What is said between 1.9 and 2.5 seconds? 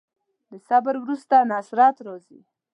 راځي.